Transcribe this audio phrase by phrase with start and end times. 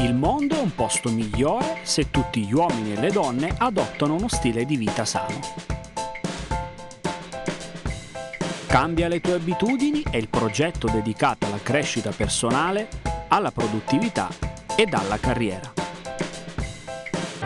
[0.00, 4.28] Il mondo è un posto migliore se tutti gli uomini e le donne adottano uno
[4.28, 5.40] stile di vita sano.
[8.66, 12.88] Cambia le tue abitudini è il progetto dedicato alla crescita personale,
[13.28, 14.28] alla produttività
[14.76, 15.72] ed alla carriera.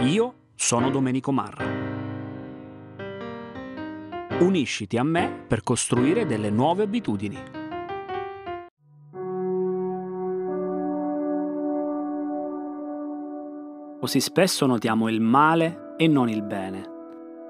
[0.00, 1.81] Io sono Domenico Marra.
[4.42, 7.38] Unisciti a me per costruire delle nuove abitudini.
[14.00, 16.90] Così spesso notiamo il male e non il bene.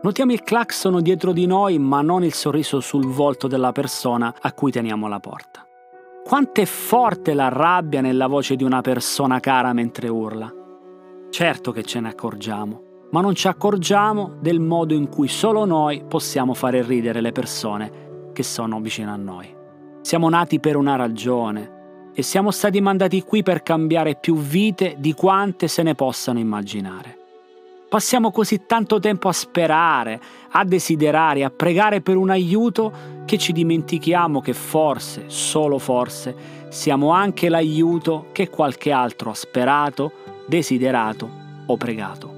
[0.03, 4.53] Notiamo il clacson dietro di noi, ma non il sorriso sul volto della persona a
[4.53, 5.67] cui teniamo la porta.
[6.23, 10.53] Quanto è forte la rabbia nella voce di una persona cara mentre urla.
[11.31, 16.05] Certo che ce ne accorgiamo, ma non ci accorgiamo del modo in cui solo noi
[16.07, 19.55] possiamo fare ridere le persone che sono vicino a noi.
[20.03, 21.81] Siamo nati per una ragione,
[22.15, 27.19] e siamo stati mandati qui per cambiare più vite di quante se ne possano immaginare.
[27.89, 32.93] Passiamo così tanto tempo a sperare, a desiderare, a pregare per un aiuto
[33.27, 36.35] che ci dimentichiamo che forse, solo forse,
[36.69, 40.13] siamo anche l'aiuto che qualche altro ha sperato,
[40.47, 41.29] desiderato
[41.67, 42.32] o pregato.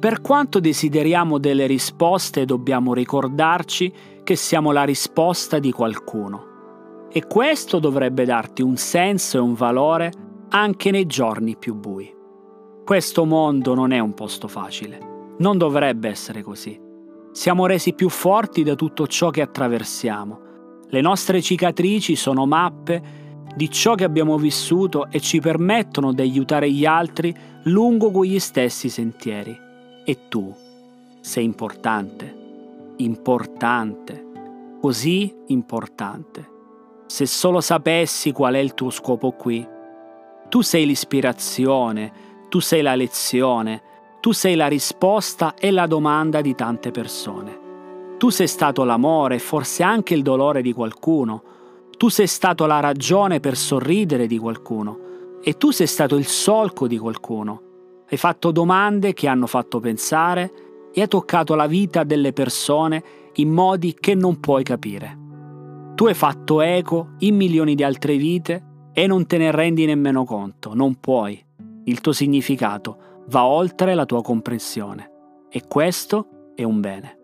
[0.00, 3.92] Per quanto desideriamo delle risposte, dobbiamo ricordarci
[4.24, 10.10] che siamo la risposta di qualcuno e questo dovrebbe darti un senso e un valore
[10.48, 12.10] anche nei giorni più bui.
[12.82, 16.80] Questo mondo non è un posto facile, non dovrebbe essere così.
[17.32, 20.40] Siamo resi più forti da tutto ciò che attraversiamo.
[20.88, 23.02] Le nostre cicatrici sono mappe
[23.54, 28.88] di ciò che abbiamo vissuto e ci permettono di aiutare gli altri lungo quegli stessi
[28.88, 29.68] sentieri.
[30.10, 30.52] E tu
[31.20, 34.26] sei importante, importante,
[34.80, 36.48] così importante
[37.06, 39.64] se solo sapessi qual è il tuo scopo qui.
[40.48, 42.12] Tu sei l'ispirazione,
[42.48, 43.82] tu sei la lezione,
[44.18, 48.16] tu sei la risposta e la domanda di tante persone.
[48.18, 51.40] Tu sei stato l'amore e forse anche il dolore di qualcuno.
[51.96, 54.98] Tu sei stato la ragione per sorridere di qualcuno.
[55.40, 57.69] E tu sei stato il solco di qualcuno.
[58.10, 60.50] Hai fatto domande che hanno fatto pensare
[60.92, 63.02] e hai toccato la vita delle persone
[63.34, 65.16] in modi che non puoi capire.
[65.94, 70.24] Tu hai fatto eco in milioni di altre vite e non te ne rendi nemmeno
[70.24, 71.40] conto, non puoi.
[71.84, 75.10] Il tuo significato va oltre la tua comprensione
[75.48, 77.20] e questo è un bene.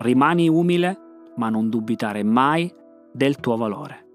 [0.00, 0.98] Rimani umile,
[1.36, 2.70] ma non dubitare mai
[3.10, 4.09] del tuo valore.